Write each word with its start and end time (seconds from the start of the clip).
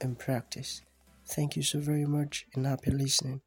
and 0.00 0.18
practice. 0.18 0.82
Thank 1.26 1.56
you 1.56 1.62
so 1.62 1.80
very 1.80 2.06
much 2.06 2.46
and 2.54 2.66
happy 2.66 2.90
listening. 2.90 3.40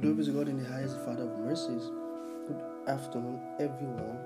Glory 0.00 0.24
to 0.24 0.30
God 0.32 0.48
in 0.48 0.62
the 0.62 0.68
highest, 0.68 1.00
Father 1.04 1.22
of 1.22 1.38
mercies. 1.38 1.90
Good 2.46 2.62
afternoon, 2.88 3.40
everyone. 3.60 4.18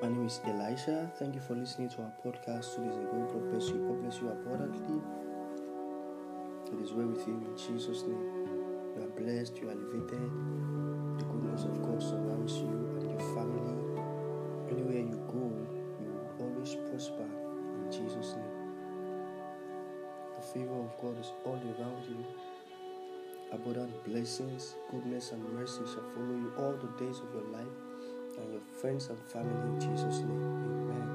My 0.00 0.08
name 0.08 0.26
is 0.26 0.40
Elisha. 0.46 1.10
Thank 1.18 1.34
you 1.34 1.40
for 1.42 1.54
listening 1.54 1.90
to 1.90 2.02
our 2.02 2.12
podcast 2.24 2.74
two 2.74 2.84
days 2.84 2.96
ago. 2.96 3.28
God 3.32 3.50
bless 3.50 3.68
you. 3.68 3.86
God 3.86 4.00
bless 4.00 4.20
you 4.20 4.28
abundantly. 4.30 5.02
It 6.72 6.80
is 6.82 6.92
well 6.92 7.08
with 7.08 7.26
you 7.26 7.34
in 7.34 7.56
Jesus' 7.56 8.02
name. 8.04 8.46
You 8.96 9.02
are 9.02 9.20
blessed, 9.20 9.58
you 9.58 9.68
are 9.68 9.72
elevated. 9.72 10.30
Blessings, 24.30 24.76
goodness, 24.92 25.32
and 25.32 25.42
mercy 25.54 25.80
shall 25.92 26.04
follow 26.14 26.36
you 26.36 26.52
all 26.56 26.72
the 26.80 26.86
days 27.04 27.18
of 27.18 27.34
your 27.34 27.42
life 27.50 27.66
and 28.38 28.52
your 28.52 28.62
friends 28.80 29.08
and 29.08 29.18
family 29.28 29.60
in 29.66 29.80
Jesus' 29.80 30.20
name. 30.20 30.40
Amen. 30.86 31.08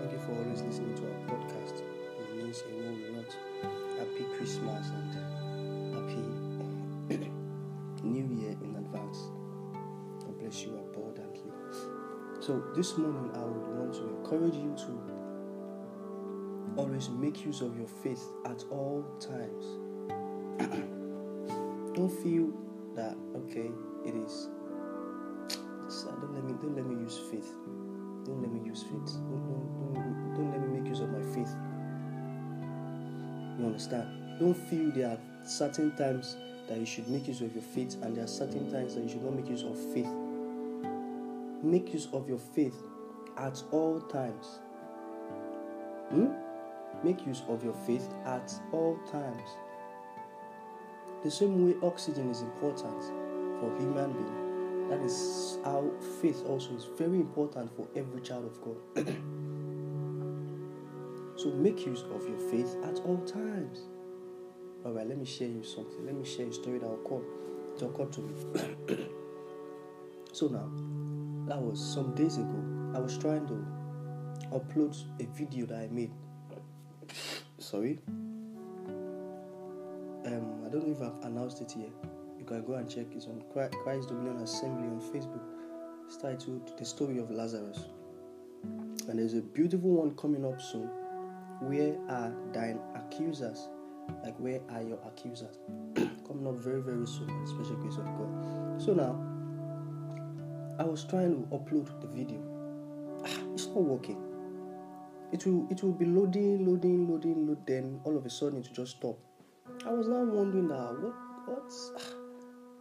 Thank 0.00 0.12
you 0.12 0.18
for 0.18 0.32
always 0.32 0.62
listening 0.62 0.96
to 0.96 1.04
our 1.04 1.20
podcast. 1.30 1.82
It 2.18 2.36
means 2.36 2.60
a 2.62 2.70
whole 2.82 2.98
lot. 3.14 3.30
Happy 4.00 4.24
Christmas 4.36 4.90
and 4.90 5.14
happy 5.94 6.26
New 8.02 8.26
Year 8.34 8.56
in 8.64 8.74
advance. 8.74 9.18
God 10.24 10.34
bless 10.40 10.62
you 10.64 10.74
abundantly. 10.74 11.52
So, 12.40 12.64
this 12.74 12.98
morning 12.98 13.30
I 13.32 13.44
would 13.44 13.68
want 13.78 13.94
to 13.94 14.08
encourage 14.08 14.56
you 14.56 14.74
to 14.76 14.90
always 16.76 17.08
make 17.10 17.44
use 17.44 17.60
of 17.60 17.76
your 17.78 17.86
faith 17.86 18.24
at 18.44 18.64
all 18.72 19.04
times. 19.20 19.85
Don't 21.96 22.12
feel 22.22 22.52
that 22.94 23.16
okay, 23.34 23.70
it 24.04 24.14
is. 24.14 24.48
Just, 25.88 26.06
uh, 26.06 26.10
don't 26.20 26.34
let 26.34 26.44
me 26.44 26.52
don't 26.60 26.76
let 26.76 26.86
me 26.86 27.02
use 27.02 27.18
faith. 27.30 27.50
Don't 28.24 28.42
let 28.42 28.52
me 28.52 28.60
use 28.68 28.82
faith. 28.82 28.92
Don't, 28.92 29.42
don't, 29.48 29.94
don't, 29.94 30.34
don't 30.34 30.50
let 30.52 30.60
me 30.60 30.78
make 30.78 30.88
use 30.88 31.00
of 31.00 31.10
my 31.10 31.22
faith. 31.34 31.52
You 33.58 33.66
understand? 33.66 34.38
Don't 34.38 34.54
feel 34.68 34.90
there 34.92 35.08
are 35.08 35.18
certain 35.46 35.96
times 35.96 36.36
that 36.68 36.78
you 36.78 36.84
should 36.84 37.08
make 37.08 37.26
use 37.28 37.40
of 37.40 37.54
your 37.54 37.62
faith, 37.62 37.96
and 38.02 38.14
there 38.14 38.24
are 38.24 38.28
certain 38.28 38.70
times 38.70 38.94
that 38.94 39.02
you 39.02 39.08
should 39.08 39.22
not 39.22 39.34
make 39.34 39.48
use 39.48 39.62
of 39.62 39.78
faith. 39.94 40.10
Make 41.62 41.94
use 41.94 42.08
of 42.12 42.28
your 42.28 42.38
faith 42.38 42.76
at 43.38 43.62
all 43.70 44.00
times. 44.00 44.58
Hmm? 46.10 46.28
Make 47.02 47.26
use 47.26 47.42
of 47.48 47.64
your 47.64 47.74
faith 47.86 48.06
at 48.26 48.52
all 48.72 48.98
times. 49.10 49.48
The 51.24 51.30
same 51.30 51.66
way 51.66 51.74
oxygen 51.82 52.30
is 52.30 52.42
important 52.42 53.02
for 53.60 53.74
human 53.78 54.12
being, 54.12 54.88
that 54.88 55.00
is 55.00 55.58
how 55.64 55.90
faith 56.20 56.42
also 56.46 56.74
is 56.76 56.86
very 56.96 57.16
important 57.16 57.74
for 57.74 57.88
every 57.96 58.20
child 58.20 58.44
of 58.44 58.60
God. 58.62 58.76
so 61.36 61.50
make 61.50 61.84
use 61.84 62.02
of 62.14 62.28
your 62.28 62.38
faith 62.50 62.76
at 62.84 63.00
all 63.00 63.18
times. 63.26 63.80
All 64.84 64.92
right, 64.92 65.06
let 65.06 65.18
me 65.18 65.24
share 65.24 65.48
you 65.48 65.64
something. 65.64 66.06
Let 66.06 66.14
me 66.14 66.24
share 66.24 66.46
a 66.46 66.52
story 66.52 66.78
that 66.78 66.86
occurred, 66.86 67.24
that 67.78 67.86
occurred 67.86 68.12
to 68.12 68.20
me. 68.20 68.34
so 70.32 70.46
now, 70.46 70.70
that 71.48 71.60
was 71.60 71.80
some 71.80 72.14
days 72.14 72.36
ago. 72.36 72.62
I 72.94 73.00
was 73.00 73.18
trying 73.18 73.46
to 73.48 73.66
upload 74.52 74.96
a 75.20 75.24
video 75.36 75.66
that 75.66 75.78
I 75.78 75.88
made. 75.88 76.12
Sorry. 77.58 77.98
Um, 80.36 80.64
I 80.66 80.68
don't 80.68 80.86
know 80.86 80.92
if 80.92 81.00
I've 81.00 81.24
announced 81.24 81.62
it 81.62 81.72
here. 81.72 81.88
You 82.38 82.44
can 82.44 82.62
go 82.64 82.74
and 82.74 82.88
check. 82.90 83.06
It's 83.14 83.26
on 83.26 83.42
Christ 83.52 84.08
Dominion 84.08 84.42
Assembly 84.42 84.86
on 84.86 85.00
Facebook. 85.00 85.40
It's 86.06 86.18
titled 86.18 86.76
"The 86.78 86.84
Story 86.84 87.18
of 87.18 87.30
Lazarus." 87.30 87.84
And 89.08 89.18
there's 89.18 89.32
a 89.32 89.40
beautiful 89.40 89.90
one 89.90 90.14
coming 90.16 90.44
up 90.44 90.60
soon. 90.60 90.90
Where 91.60 91.96
are 92.10 92.34
thine 92.52 92.80
accusers? 92.94 93.68
Like, 94.22 94.36
where 94.38 94.60
are 94.70 94.82
your 94.82 94.98
accusers? 95.06 95.56
Coming 96.26 96.46
up 96.46 96.56
very, 96.56 96.82
very 96.82 97.06
soon, 97.06 97.28
special 97.46 97.76
grace 97.76 97.96
of 97.96 98.04
God. 98.04 98.82
So 98.82 98.92
now, 98.92 99.16
I 100.78 100.84
was 100.84 101.04
trying 101.04 101.30
to 101.30 101.56
upload 101.56 101.88
the 102.00 102.08
video. 102.08 102.40
Ah, 103.24 103.54
it's 103.54 103.66
not 103.68 103.82
working. 103.82 104.22
It 105.32 105.46
will, 105.46 105.66
it 105.70 105.82
will 105.82 105.92
be 105.92 106.04
loading, 106.04 106.66
loading, 106.66 107.08
loading, 107.10 107.46
load. 107.48 107.66
Then 107.66 108.00
all 108.04 108.16
of 108.16 108.26
a 108.26 108.30
sudden, 108.30 108.58
it 108.58 108.68
will 108.68 108.84
just 108.84 108.98
stop. 108.98 109.18
I 109.86 109.90
was 109.90 110.08
now 110.08 110.24
wondering 110.24 110.66
that 110.68 110.98
what, 111.00 111.14
what? 111.46 111.72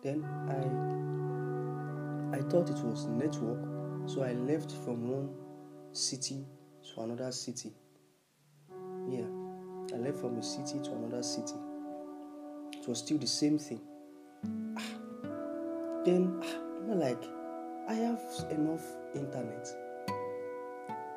Then 0.02 0.26
I, 0.50 2.38
I 2.38 2.42
thought 2.50 2.70
it 2.70 2.84
was 2.84 3.06
network, 3.06 4.10
so 4.10 4.24
I 4.24 4.34
left 4.34 4.72
from 4.72 5.08
one 5.08 5.30
city 5.92 6.46
to 6.96 7.02
another 7.02 7.32
city. 7.32 7.74
Yeah. 9.08 9.28
I 9.94 9.98
left 9.98 10.18
from 10.18 10.40
a 10.40 10.44
city 10.44 10.80
to 10.80 10.94
another 10.94 11.22
city. 11.22 11.54
It 12.74 12.88
was 12.88 13.00
still 13.00 13.20
the 13.20 13.28
same 13.28 13.60
thing. 13.60 13.82
Then 16.06 16.42
I'm 16.90 17.00
like, 17.00 17.24
I 17.88 17.94
have 17.94 18.22
enough 18.50 18.84
internet. 19.14 19.68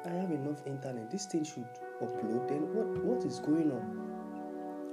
I 0.05 0.10
have 0.10 0.31
enough 0.31 0.66
internet. 0.66 1.10
This 1.10 1.25
thing 1.25 1.44
should 1.44 1.66
upload. 2.03 2.47
Then 2.49 2.75
what 2.75 3.05
what 3.05 3.25
is 3.25 3.41
going 3.41 3.72
on? 3.72 4.07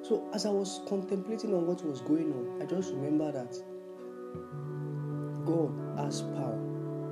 So 0.07 0.23
as 0.33 0.45
I 0.45 0.49
was 0.49 0.81
contemplating 0.87 1.51
on 1.55 1.65
what 1.65 1.83
was 1.83 1.99
going 2.01 2.31
on, 2.31 2.61
I 2.61 2.65
just 2.67 2.93
remember 2.93 3.31
that 3.31 3.57
God 5.43 5.73
has 5.97 6.21
power. 6.21 6.61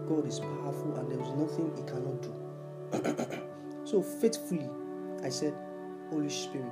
God 0.07 0.27
is 0.27 0.39
powerful 0.39 0.95
and 0.99 1.09
there 1.09 1.19
is 1.19 1.29
nothing 1.29 1.73
he 1.75 1.81
cannot 1.89 2.21
do. 2.21 3.41
so 3.83 4.03
faithfully, 4.03 4.69
I 5.23 5.29
said, 5.29 5.55
Holy 6.11 6.29
Spirit, 6.29 6.71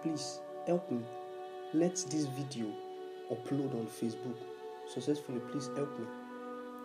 please 0.00 0.38
help 0.64 0.88
me. 0.92 1.00
Let 1.74 1.96
this 1.96 2.26
video 2.26 2.72
upload 3.28 3.74
on 3.74 3.88
Facebook 3.88 4.36
successfully. 4.86 5.40
Please 5.50 5.70
help 5.74 5.98
me. 5.98 6.06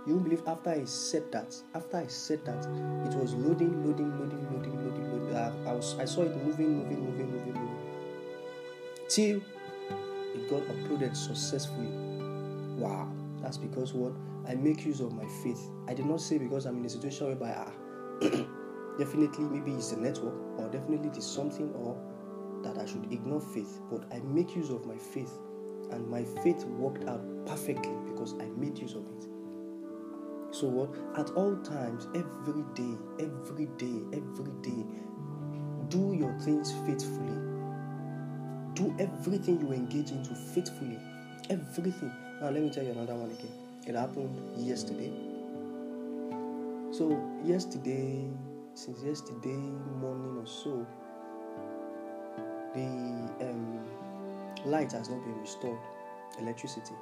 You 0.08 0.16
won't 0.16 0.24
believe 0.24 0.48
after 0.48 0.72
I 0.72 0.84
said 0.86 1.32
that, 1.32 1.56
after 1.76 1.98
I 1.98 2.08
said 2.08 2.44
that, 2.46 2.66
it 3.06 3.16
was 3.16 3.36
loading, 3.36 3.86
loading, 3.86 4.20
loading, 4.20 4.52
loading, 4.52 4.84
loading, 4.84 5.12
loading. 5.12 5.36
I, 5.36 5.70
I, 5.70 5.74
was, 5.74 5.96
I 6.00 6.06
saw 6.06 6.24
it 6.24 6.36
moving, 6.44 6.76
moving, 6.80 7.06
moving, 7.06 7.32
moving, 7.32 7.54
moving. 7.54 7.73
Till 9.10 9.38
it 9.38 10.50
got 10.50 10.64
uploaded 10.64 11.16
successfully. 11.16 11.88
Wow. 12.78 13.12
That's 13.42 13.58
because 13.58 13.94
what? 13.94 14.14
I 14.48 14.56
make 14.56 14.86
use 14.86 15.02
of 15.02 15.14
my 15.14 15.28
faith. 15.44 15.70
I 15.88 15.94
did 15.94 16.06
not 16.06 16.22
say 16.22 16.38
because 16.38 16.66
I'm 16.66 16.78
in 16.78 16.86
a 16.86 16.90
situation 16.90 17.28
whereby 17.28 17.54
ah, 17.58 17.72
definitely 18.98 19.46
maybe 19.46 19.72
it's 19.72 19.92
a 19.92 20.00
network 20.00 20.34
or 20.58 20.70
definitely 20.70 21.10
it 21.10 21.18
is 21.18 21.26
something 21.26 21.72
or 21.74 21.98
that 22.64 22.78
I 22.78 22.86
should 22.86 23.12
ignore 23.12 23.42
faith, 23.42 23.82
but 23.92 24.06
I 24.14 24.20
make 24.20 24.56
use 24.56 24.70
of 24.70 24.86
my 24.86 24.98
faith 24.98 25.32
and 25.92 26.08
my 26.08 26.24
faith 26.44 26.64
worked 26.66 27.08
out 27.10 27.22
perfectly 27.46 27.94
because 28.06 28.34
I 28.40 28.46
made 28.56 28.80
use 28.80 28.94
of 28.96 29.06
it. 29.18 29.28
So 30.52 30.68
what? 30.68 30.96
At 31.20 31.32
all 31.32 31.58
times, 31.58 32.08
every 32.16 32.64
day, 32.76 32.98
every 33.20 33.66
day, 33.78 34.00
every 34.14 34.54
day, 34.62 34.86
do 35.90 36.14
your 36.14 36.34
things 36.40 36.72
faithfully. 36.86 37.53
Do 38.76 38.94
everything 39.00 39.60
you 39.60 39.72
engage 39.72 40.12
into 40.12 40.34
faithfully. 40.34 40.98
Everything. 41.50 42.12
Now 42.42 42.50
let 42.50 42.62
me 42.64 42.70
tell 42.70 42.84
you 42.84 42.92
another 42.92 43.16
one 43.16 43.30
again. 43.30 43.52
It 43.86 43.96
happened 43.96 44.36
yesterday. 44.58 45.12
So 46.92 47.20
yesterday, 47.44 48.26
since 48.74 49.04
yesterday 49.04 49.62
morning 50.00 50.38
or 50.40 50.48
so, 50.48 50.86
the 52.74 52.86
um, 53.46 53.80
light 54.66 54.92
has 54.94 55.10
not 55.10 55.24
been 55.24 55.40
restored. 55.40 55.80
Electricity. 56.40 56.96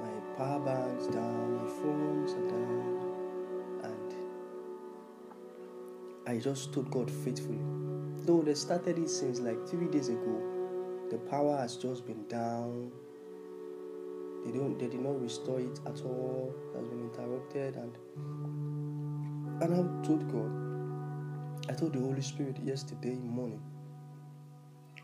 My 0.00 0.10
power 0.36 0.60
bank's 0.60 1.06
down, 1.06 1.56
my 1.56 1.70
phones 1.70 2.32
are 2.32 2.48
down, 2.50 3.14
and 3.84 4.14
I 6.26 6.38
just 6.38 6.64
stood 6.64 6.90
God 6.90 7.10
faithfully. 7.10 7.81
Though 8.24 8.40
they 8.42 8.54
started 8.54 8.98
it 8.98 9.10
since 9.10 9.40
like 9.40 9.68
three 9.68 9.88
days 9.88 10.08
ago, 10.08 10.40
the 11.10 11.18
power 11.18 11.56
has 11.56 11.76
just 11.76 12.06
been 12.06 12.24
down. 12.28 12.92
They 14.44 14.52
don't 14.52 14.78
they 14.78 14.86
did 14.86 15.00
not 15.00 15.20
restore 15.20 15.58
it 15.58 15.80
at 15.86 16.00
all. 16.02 16.54
It 16.72 16.78
has 16.78 16.86
been 16.86 17.00
interrupted 17.00 17.76
and 17.76 17.96
and 19.60 19.74
I 19.74 20.06
told 20.06 20.30
God, 20.30 21.70
I 21.70 21.74
told 21.74 21.94
the 21.94 22.00
Holy 22.00 22.22
Spirit 22.22 22.58
yesterday 22.64 23.14
morning 23.14 23.62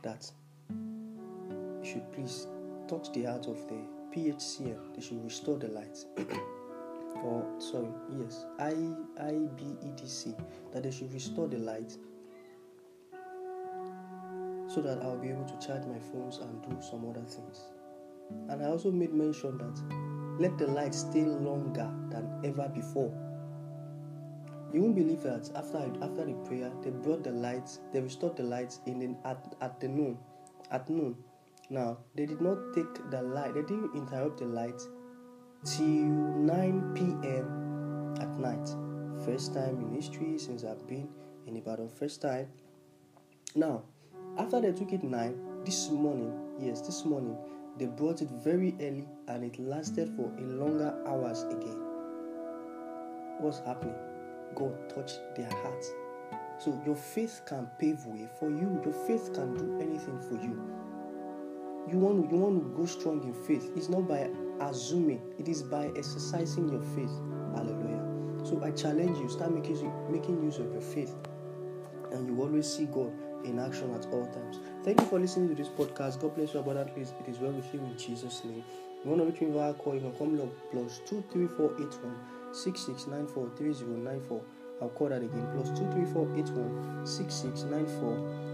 that 0.02 0.30
you 0.70 1.84
should 1.84 2.12
please 2.12 2.46
touch 2.88 3.12
the 3.12 3.24
heart 3.24 3.46
of 3.48 3.66
the 3.68 3.80
PHCN. 4.14 4.94
They 4.94 5.02
should 5.02 5.24
restore 5.24 5.58
the 5.58 5.68
lights. 5.68 6.06
or 7.24 7.44
sorry, 7.58 7.88
yes, 8.16 8.46
I 8.60 8.74
I 9.20 9.32
B 9.56 9.76
D 9.82 10.06
C. 10.06 10.34
That 10.72 10.84
they 10.84 10.92
should 10.92 11.12
restore 11.12 11.48
the 11.48 11.58
lights 11.58 11.98
so 14.78 14.82
that 14.94 15.02
I'll 15.02 15.18
be 15.18 15.30
able 15.30 15.44
to 15.44 15.66
charge 15.66 15.84
my 15.86 15.98
phones 15.98 16.38
and 16.38 16.62
do 16.62 16.76
some 16.80 17.04
other 17.10 17.26
things. 17.26 17.62
And 18.48 18.62
I 18.62 18.66
also 18.66 18.92
made 18.92 19.12
mention 19.12 19.58
that 19.58 20.40
let 20.40 20.56
the 20.56 20.68
light 20.68 20.94
stay 20.94 21.24
longer 21.24 21.90
than 22.10 22.40
ever 22.44 22.68
before. 22.72 23.12
You 24.72 24.82
won't 24.82 24.94
believe 24.94 25.22
that 25.22 25.50
after 25.56 25.78
after 26.00 26.24
the 26.26 26.34
prayer, 26.46 26.70
they 26.84 26.90
brought 26.90 27.24
the 27.24 27.32
lights, 27.32 27.80
they 27.92 28.00
restored 28.00 28.36
the 28.36 28.44
lights 28.44 28.78
in 28.86 29.00
the, 29.00 29.28
at 29.28 29.56
at 29.60 29.80
the 29.80 29.88
noon, 29.88 30.16
at 30.70 30.88
noon. 30.88 31.16
Now 31.70 31.98
they 32.14 32.26
did 32.26 32.40
not 32.40 32.58
take 32.74 33.10
the 33.10 33.22
light, 33.22 33.54
they 33.54 33.62
didn't 33.62 33.96
interrupt 33.96 34.38
the 34.38 34.46
light 34.46 34.80
till 35.64 35.84
9 35.84 36.94
p.m. 36.94 38.14
at 38.20 38.30
night. 38.38 38.68
First 39.24 39.54
time 39.54 39.80
in 39.80 39.90
history 39.92 40.38
since 40.38 40.62
I've 40.62 40.86
been 40.86 41.08
in 41.48 41.56
Ibadan. 41.56 41.88
First 41.88 42.22
time. 42.22 42.46
Now 43.56 43.82
after 44.38 44.60
they 44.60 44.72
took 44.72 44.92
it 44.92 45.02
nine, 45.02 45.36
this 45.64 45.90
morning, 45.90 46.32
yes, 46.60 46.80
this 46.80 47.04
morning, 47.04 47.36
they 47.76 47.86
brought 47.86 48.22
it 48.22 48.30
very 48.30 48.74
early 48.80 49.06
and 49.26 49.44
it 49.44 49.58
lasted 49.58 50.08
for 50.16 50.32
a 50.38 50.42
longer 50.42 50.94
hours 51.06 51.42
again. 51.42 51.76
What's 53.40 53.58
happening? 53.60 53.96
God 54.54 54.88
touched 54.88 55.20
their 55.36 55.50
hearts. 55.50 55.92
So 56.58 56.80
your 56.86 56.96
faith 56.96 57.42
can 57.46 57.68
pave 57.78 58.04
way 58.06 58.28
for 58.38 58.48
you. 58.48 58.80
Your 58.84 58.94
faith 59.06 59.32
can 59.34 59.56
do 59.56 59.78
anything 59.80 60.20
for 60.20 60.34
you. 60.34 60.60
You 61.90 61.98
want, 61.98 62.30
you 62.30 62.38
want 62.38 62.62
to 62.62 62.76
go 62.76 62.86
strong 62.86 63.22
in 63.22 63.34
faith. 63.44 63.70
It's 63.76 63.88
not 63.88 64.08
by 64.08 64.30
assuming, 64.60 65.20
it 65.38 65.48
is 65.48 65.62
by 65.62 65.90
exercising 65.96 66.68
your 66.68 66.82
faith. 66.82 67.12
Hallelujah. 67.54 68.44
So 68.44 68.62
I 68.62 68.70
challenge 68.70 69.18
you, 69.18 69.28
start 69.28 69.52
making, 69.52 69.92
making 70.10 70.42
use 70.42 70.58
of 70.58 70.72
your 70.72 70.82
faith. 70.82 71.14
And 72.12 72.28
you 72.28 72.40
always 72.40 72.72
see 72.72 72.86
God 72.86 73.12
in 73.44 73.58
action 73.58 73.94
at 73.94 74.06
all 74.12 74.26
times. 74.26 74.60
Thank 74.84 75.00
you 75.00 75.06
for 75.06 75.18
listening 75.18 75.48
to 75.48 75.54
this 75.54 75.68
podcast. 75.68 76.20
God 76.20 76.34
bless 76.36 76.54
you 76.54 76.60
abundantly. 76.60 77.02
It 77.02 77.28
is 77.28 77.38
well 77.38 77.52
with 77.52 77.72
you 77.72 77.80
in 77.80 77.96
Jesus' 77.98 78.44
name. 78.44 78.64
You 79.04 79.10
want 79.10 79.22
to 79.22 79.26
reach 79.26 79.40
me 79.40 79.50
via 79.50 79.74
call, 79.74 79.94
you 79.94 80.00
can 80.00 80.12
call 80.12 80.26
me 80.26 80.40
on 80.40 80.50
plus 80.72 81.00
23481 81.06 82.54
6694 82.54 84.42
I'll 84.80 84.88
call 84.90 85.08
that 85.08 85.22
again 85.22 85.46
plus 85.54 85.68
23481 85.78 87.06
6694 87.06 88.48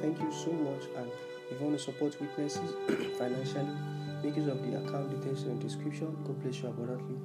Thank 0.00 0.20
you 0.20 0.32
so 0.32 0.52
much. 0.52 0.84
And 0.96 1.10
if 1.50 1.58
you 1.60 1.66
want 1.66 1.78
to 1.78 1.84
support 1.84 2.20
witnesses 2.20 2.74
financially, 3.18 3.74
make 4.22 4.36
use 4.36 4.48
of 4.48 4.62
the 4.62 4.78
account 4.78 5.10
details 5.10 5.42
in 5.42 5.58
the 5.58 5.64
description. 5.64 6.16
God 6.24 6.40
bless 6.42 6.62
you 6.62 6.68
abundantly. 6.68 7.16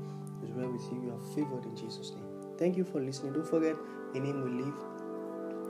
It 0.42 0.50
is 0.50 0.51
well 0.56 0.69
with 0.72 0.81
you. 0.92 1.01
You 1.06 1.13
are 1.13 1.22
favored 1.36 1.66
in 1.66 1.75
Jesus' 1.75 2.12
name. 2.12 2.25
Thank 2.57 2.78
you 2.78 2.84
for 2.84 3.00
listening. 3.00 3.34
Don't 3.34 3.48
forget, 3.48 3.75
in 4.16 4.25
Him 4.25 4.44
we 4.44 4.63
live 4.63 4.74